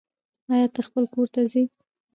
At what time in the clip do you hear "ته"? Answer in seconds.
0.73-0.79, 1.33-1.41